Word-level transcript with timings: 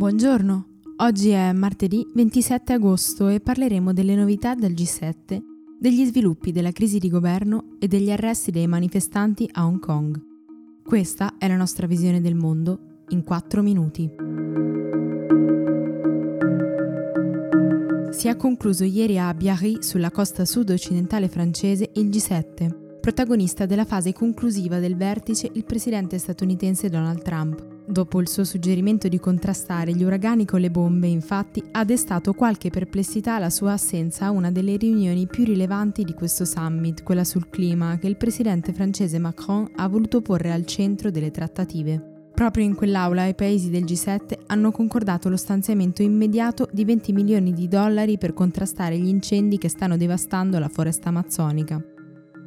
Buongiorno, 0.00 0.64
oggi 0.96 1.28
è 1.28 1.52
martedì 1.52 2.06
27 2.14 2.72
agosto 2.72 3.28
e 3.28 3.38
parleremo 3.38 3.92
delle 3.92 4.14
novità 4.14 4.54
del 4.54 4.72
G7, 4.72 5.42
degli 5.78 6.06
sviluppi 6.06 6.52
della 6.52 6.72
crisi 6.72 6.98
di 6.98 7.10
governo 7.10 7.76
e 7.78 7.86
degli 7.86 8.10
arresti 8.10 8.50
dei 8.50 8.66
manifestanti 8.66 9.46
a 9.52 9.66
Hong 9.66 9.78
Kong. 9.78 10.18
Questa 10.82 11.34
è 11.36 11.46
la 11.48 11.58
nostra 11.58 11.86
visione 11.86 12.22
del 12.22 12.34
mondo 12.34 13.02
in 13.10 13.22
4 13.22 13.60
minuti. 13.60 14.10
Si 18.10 18.28
è 18.28 18.36
concluso 18.36 18.84
ieri 18.84 19.18
a 19.18 19.34
Biarritz, 19.34 19.86
sulla 19.86 20.10
costa 20.10 20.46
sud-occidentale 20.46 21.28
francese, 21.28 21.90
il 21.96 22.08
G7. 22.08 23.00
Protagonista 23.00 23.66
della 23.66 23.84
fase 23.84 24.14
conclusiva 24.14 24.78
del 24.78 24.96
vertice 24.96 25.50
il 25.52 25.66
presidente 25.66 26.16
statunitense 26.16 26.88
Donald 26.88 27.20
Trump. 27.20 27.79
Dopo 27.90 28.20
il 28.20 28.28
suo 28.28 28.44
suggerimento 28.44 29.08
di 29.08 29.18
contrastare 29.18 29.92
gli 29.92 30.04
uragani 30.04 30.44
con 30.44 30.60
le 30.60 30.70
bombe, 30.70 31.08
infatti, 31.08 31.60
ha 31.72 31.84
destato 31.84 32.34
qualche 32.34 32.70
perplessità 32.70 33.40
la 33.40 33.50
sua 33.50 33.72
assenza 33.72 34.26
a 34.26 34.30
una 34.30 34.52
delle 34.52 34.76
riunioni 34.76 35.26
più 35.26 35.44
rilevanti 35.44 36.04
di 36.04 36.14
questo 36.14 36.44
summit, 36.44 37.02
quella 37.02 37.24
sul 37.24 37.50
clima, 37.50 37.98
che 37.98 38.06
il 38.06 38.16
presidente 38.16 38.72
francese 38.72 39.18
Macron 39.18 39.68
ha 39.74 39.88
voluto 39.88 40.20
porre 40.22 40.52
al 40.52 40.66
centro 40.66 41.10
delle 41.10 41.32
trattative. 41.32 42.28
Proprio 42.32 42.64
in 42.64 42.76
quell'aula 42.76 43.26
i 43.26 43.34
paesi 43.34 43.70
del 43.70 43.82
G7 43.82 44.38
hanno 44.46 44.70
concordato 44.70 45.28
lo 45.28 45.36
stanziamento 45.36 46.02
immediato 46.02 46.68
di 46.70 46.84
20 46.84 47.12
milioni 47.12 47.52
di 47.52 47.66
dollari 47.66 48.18
per 48.18 48.34
contrastare 48.34 48.96
gli 48.98 49.08
incendi 49.08 49.58
che 49.58 49.68
stanno 49.68 49.96
devastando 49.96 50.60
la 50.60 50.68
foresta 50.68 51.08
amazzonica. 51.08 51.82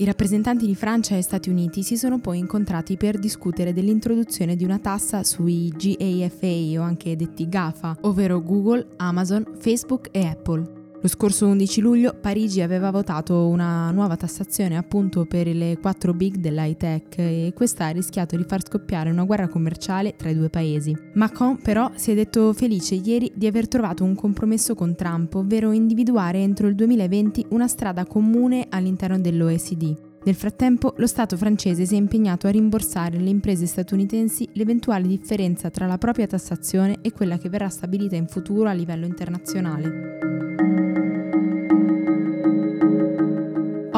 I 0.00 0.04
rappresentanti 0.04 0.64
di 0.64 0.76
Francia 0.76 1.16
e 1.16 1.22
Stati 1.22 1.50
Uniti 1.50 1.82
si 1.82 1.96
sono 1.96 2.20
poi 2.20 2.38
incontrati 2.38 2.96
per 2.96 3.18
discutere 3.18 3.72
dell'introduzione 3.72 4.54
di 4.54 4.62
una 4.62 4.78
tassa 4.78 5.24
sui 5.24 5.72
GAFA 5.76 6.78
o 6.80 6.82
anche 6.82 7.16
detti 7.16 7.48
GAFA, 7.48 7.96
ovvero 8.02 8.40
Google, 8.40 8.86
Amazon, 8.98 9.56
Facebook 9.58 10.06
e 10.12 10.24
Apple. 10.24 10.77
Lo 11.00 11.06
scorso 11.06 11.46
11 11.46 11.80
luglio 11.80 12.16
Parigi 12.20 12.60
aveva 12.60 12.90
votato 12.90 13.46
una 13.46 13.92
nuova 13.92 14.16
tassazione 14.16 14.76
appunto 14.76 15.26
per 15.26 15.46
le 15.46 15.78
quattro 15.80 16.12
big 16.12 16.38
dell'high 16.38 16.76
tech 16.76 17.18
e 17.18 17.52
questa 17.54 17.86
ha 17.86 17.90
rischiato 17.90 18.36
di 18.36 18.42
far 18.42 18.66
scoppiare 18.66 19.08
una 19.08 19.22
guerra 19.22 19.46
commerciale 19.46 20.16
tra 20.16 20.28
i 20.28 20.34
due 20.34 20.50
paesi. 20.50 20.96
Macron 21.14 21.58
però 21.62 21.92
si 21.94 22.10
è 22.10 22.14
detto 22.16 22.52
felice 22.52 22.96
ieri 22.96 23.30
di 23.32 23.46
aver 23.46 23.68
trovato 23.68 24.02
un 24.02 24.16
compromesso 24.16 24.74
con 24.74 24.96
Trump, 24.96 25.34
ovvero 25.34 25.70
individuare 25.70 26.40
entro 26.40 26.66
il 26.66 26.74
2020 26.74 27.46
una 27.50 27.68
strada 27.68 28.04
comune 28.04 28.66
all'interno 28.68 29.20
dell'OECD. 29.20 30.06
Nel 30.24 30.34
frattempo, 30.34 30.94
lo 30.96 31.06
Stato 31.06 31.36
francese 31.36 31.86
si 31.86 31.94
è 31.94 31.96
impegnato 31.96 32.48
a 32.48 32.50
rimborsare 32.50 33.18
alle 33.18 33.30
imprese 33.30 33.66
statunitensi 33.66 34.48
l'eventuale 34.54 35.06
differenza 35.06 35.70
tra 35.70 35.86
la 35.86 35.96
propria 35.96 36.26
tassazione 36.26 36.98
e 37.02 37.12
quella 37.12 37.38
che 37.38 37.48
verrà 37.48 37.68
stabilita 37.68 38.16
in 38.16 38.26
futuro 38.26 38.68
a 38.68 38.72
livello 38.72 39.06
internazionale. 39.06 40.27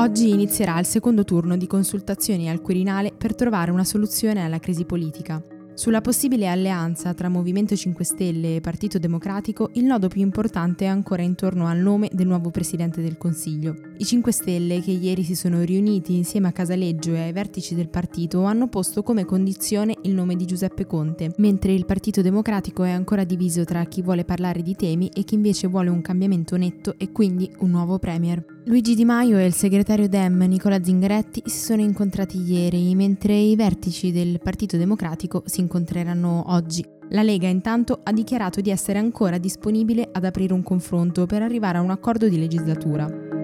Oggi 0.01 0.31
inizierà 0.31 0.79
il 0.79 0.87
secondo 0.87 1.25
turno 1.25 1.59
di 1.59 1.67
consultazioni 1.67 2.48
al 2.48 2.62
Quirinale 2.62 3.12
per 3.12 3.34
trovare 3.34 3.70
una 3.70 3.84
soluzione 3.84 4.43
alla 4.43 4.59
crisi 4.59 4.87
politica. 4.87 5.43
Sulla 5.75 6.01
possibile 6.01 6.48
alleanza 6.48 7.12
tra 7.12 7.29
Movimento 7.29 7.77
5 7.77 8.03
Stelle 8.03 8.56
e 8.56 8.61
Partito 8.62 8.98
Democratico, 8.98 9.69
il 9.75 9.84
nodo 9.84 10.09
più 10.09 10.23
importante 10.23 10.87
è 10.87 10.89
ancora 10.89 11.21
intorno 11.21 11.67
al 11.67 11.81
nome 11.81 12.09
del 12.12 12.27
nuovo 12.27 12.51
Presidente 12.51 13.03
del 13.03 13.19
Consiglio. 13.19 13.90
I 14.01 14.05
5 14.06 14.33
Stelle, 14.33 14.81
che 14.81 14.93
ieri 14.93 15.23
si 15.23 15.34
sono 15.34 15.61
riuniti 15.61 16.17
insieme 16.17 16.48
a 16.48 16.53
Casaleggio 16.53 17.12
e 17.12 17.20
ai 17.20 17.33
vertici 17.33 17.75
del 17.75 17.91
partito, 17.91 18.45
hanno 18.45 18.67
posto 18.67 19.03
come 19.03 19.27
condizione 19.27 19.95
il 20.05 20.15
nome 20.15 20.37
di 20.37 20.47
Giuseppe 20.47 20.87
Conte, 20.87 21.34
mentre 21.37 21.75
il 21.75 21.84
Partito 21.84 22.23
Democratico 22.23 22.83
è 22.83 22.93
ancora 22.93 23.25
diviso 23.25 23.62
tra 23.65 23.84
chi 23.84 24.01
vuole 24.01 24.25
parlare 24.25 24.62
di 24.62 24.75
temi 24.75 25.11
e 25.12 25.23
chi 25.25 25.34
invece 25.34 25.66
vuole 25.66 25.91
un 25.91 26.00
cambiamento 26.00 26.56
netto 26.56 26.94
e 26.97 27.12
quindi 27.12 27.53
un 27.59 27.69
nuovo 27.69 27.99
Premier. 27.99 28.43
Luigi 28.65 28.94
Di 28.94 29.05
Maio 29.05 29.37
e 29.37 29.44
il 29.44 29.53
segretario 29.53 30.09
Dem 30.09 30.44
Nicola 30.44 30.82
Zingaretti 30.82 31.43
si 31.44 31.59
sono 31.59 31.82
incontrati 31.82 32.41
ieri, 32.41 32.94
mentre 32.94 33.34
i 33.34 33.55
vertici 33.55 34.12
del 34.12 34.41
Partito 34.43 34.78
Democratico 34.78 35.43
si 35.44 35.61
incontreranno 35.61 36.44
oggi. 36.47 36.82
La 37.11 37.22
Lega 37.22 37.49
intanto 37.49 38.00
ha 38.03 38.12
dichiarato 38.12 38.62
di 38.62 38.71
essere 38.71 38.99
ancora 38.99 39.37
disponibile 39.37 40.09
ad 40.11 40.25
aprire 40.25 40.55
un 40.55 40.62
confronto 40.62 41.27
per 41.27 41.43
arrivare 41.43 41.77
a 41.77 41.82
un 41.82 41.91
accordo 41.91 42.31
di 42.31 42.38
legislatura. 42.38 43.40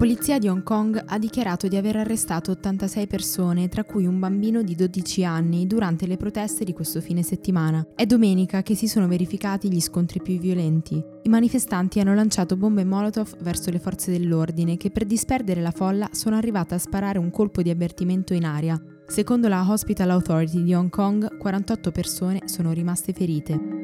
Polizia 0.00 0.38
di 0.38 0.48
Hong 0.48 0.62
Kong 0.62 0.98
ha 1.08 1.18
dichiarato 1.18 1.68
di 1.68 1.76
aver 1.76 1.96
arrestato 1.96 2.52
86 2.52 3.06
persone, 3.06 3.68
tra 3.68 3.84
cui 3.84 4.06
un 4.06 4.18
bambino 4.18 4.62
di 4.62 4.74
12 4.74 5.24
anni, 5.26 5.66
durante 5.66 6.06
le 6.06 6.16
proteste 6.16 6.64
di 6.64 6.72
questo 6.72 7.02
fine 7.02 7.22
settimana. 7.22 7.86
È 7.94 8.06
domenica 8.06 8.62
che 8.62 8.74
si 8.74 8.88
sono 8.88 9.06
verificati 9.06 9.70
gli 9.70 9.78
scontri 9.78 10.22
più 10.22 10.38
violenti. 10.38 10.94
I 10.94 11.28
manifestanti 11.28 12.00
hanno 12.00 12.14
lanciato 12.14 12.56
bombe 12.56 12.82
Molotov 12.82 13.42
verso 13.42 13.70
le 13.70 13.78
forze 13.78 14.10
dell'ordine 14.10 14.78
che 14.78 14.90
per 14.90 15.04
disperdere 15.04 15.60
la 15.60 15.70
folla 15.70 16.08
sono 16.12 16.34
arrivate 16.34 16.72
a 16.72 16.78
sparare 16.78 17.18
un 17.18 17.30
colpo 17.30 17.60
di 17.60 17.68
avvertimento 17.68 18.32
in 18.32 18.46
aria. 18.46 18.82
Secondo 19.06 19.48
la 19.48 19.66
Hospital 19.68 20.08
Authority 20.08 20.62
di 20.62 20.72
Hong 20.72 20.88
Kong, 20.88 21.36
48 21.36 21.90
persone 21.90 22.40
sono 22.46 22.72
rimaste 22.72 23.12
ferite. 23.12 23.79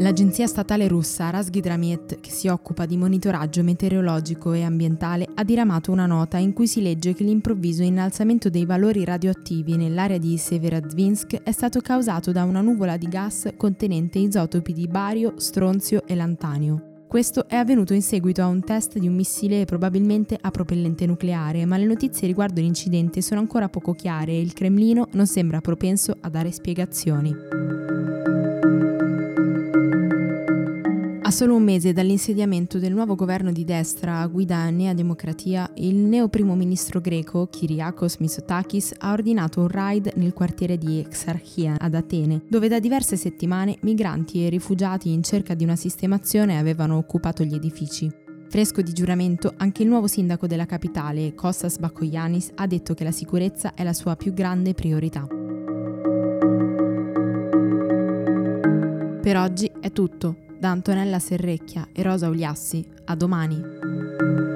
L'agenzia 0.00 0.46
statale 0.46 0.86
russa 0.86 1.28
Rasgidramit, 1.30 2.20
che 2.20 2.30
si 2.30 2.46
occupa 2.46 2.86
di 2.86 2.96
monitoraggio 2.96 3.64
meteorologico 3.64 4.52
e 4.52 4.62
ambientale, 4.62 5.26
ha 5.34 5.42
diramato 5.42 5.90
una 5.90 6.06
nota 6.06 6.36
in 6.38 6.52
cui 6.52 6.68
si 6.68 6.80
legge 6.80 7.14
che 7.14 7.24
l'improvviso 7.24 7.82
innalzamento 7.82 8.48
dei 8.48 8.64
valori 8.64 9.04
radioattivi 9.04 9.76
nell'area 9.76 10.18
di 10.18 10.36
Severodvinsk 10.38 11.42
è 11.42 11.50
stato 11.50 11.80
causato 11.80 12.30
da 12.30 12.44
una 12.44 12.60
nuvola 12.60 12.96
di 12.96 13.08
gas 13.08 13.48
contenente 13.56 14.20
isotopi 14.20 14.72
di 14.72 14.86
bario, 14.86 15.34
stronzio 15.36 16.06
e 16.06 16.14
lantanio. 16.14 16.82
Questo 17.08 17.48
è 17.48 17.56
avvenuto 17.56 17.92
in 17.92 18.02
seguito 18.02 18.40
a 18.40 18.46
un 18.46 18.62
test 18.62 18.98
di 18.98 19.08
un 19.08 19.16
missile 19.16 19.64
probabilmente 19.64 20.38
a 20.40 20.52
propellente 20.52 21.06
nucleare, 21.06 21.64
ma 21.64 21.76
le 21.76 21.86
notizie 21.86 22.28
riguardo 22.28 22.60
l'incidente 22.60 23.20
sono 23.20 23.40
ancora 23.40 23.68
poco 23.68 23.94
chiare 23.94 24.30
e 24.30 24.40
il 24.40 24.52
Cremlino 24.52 25.08
non 25.12 25.26
sembra 25.26 25.60
propenso 25.60 26.16
a 26.20 26.28
dare 26.28 26.52
spiegazioni. 26.52 27.57
A 31.28 31.30
solo 31.30 31.56
un 31.56 31.62
mese 31.62 31.92
dall'insediamento 31.92 32.78
del 32.78 32.94
nuovo 32.94 33.14
governo 33.14 33.52
di 33.52 33.62
destra 33.62 34.20
a 34.20 34.26
guida 34.28 34.70
Nea 34.70 34.94
Democratia, 34.94 35.70
il 35.74 35.96
neo 35.96 36.28
primo 36.28 36.54
ministro 36.54 37.02
greco, 37.02 37.48
Kyriakos 37.48 38.16
Mitsotakis, 38.16 38.94
ha 38.96 39.12
ordinato 39.12 39.60
un 39.60 39.68
raid 39.68 40.12
nel 40.14 40.32
quartiere 40.32 40.78
di 40.78 40.98
Exarchia 41.00 41.74
ad 41.78 41.92
Atene, 41.92 42.44
dove 42.48 42.68
da 42.68 42.80
diverse 42.80 43.16
settimane 43.16 43.76
migranti 43.80 44.46
e 44.46 44.48
rifugiati 44.48 45.12
in 45.12 45.22
cerca 45.22 45.52
di 45.52 45.64
una 45.64 45.76
sistemazione 45.76 46.56
avevano 46.56 46.96
occupato 46.96 47.44
gli 47.44 47.54
edifici. 47.54 48.10
Fresco 48.48 48.80
di 48.80 48.94
giuramento, 48.94 49.52
anche 49.58 49.82
il 49.82 49.88
nuovo 49.90 50.06
sindaco 50.06 50.46
della 50.46 50.64
capitale, 50.64 51.34
Kostas 51.34 51.76
Bakoyanis, 51.76 52.52
ha 52.54 52.66
detto 52.66 52.94
che 52.94 53.04
la 53.04 53.12
sicurezza 53.12 53.74
è 53.74 53.84
la 53.84 53.92
sua 53.92 54.16
più 54.16 54.32
grande 54.32 54.72
priorità. 54.72 55.26
Per 59.20 59.36
oggi 59.36 59.70
è 59.78 59.92
tutto. 59.92 60.46
Da 60.58 60.70
Antonella 60.70 61.20
Serrecchia 61.20 61.86
e 61.92 62.02
Rosa 62.02 62.28
Uliassi, 62.28 62.84
a 63.04 63.14
domani. 63.14 64.47